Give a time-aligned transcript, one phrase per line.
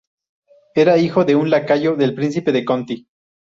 [0.73, 3.07] Era hijo de un lacayo del príncipe de Conti.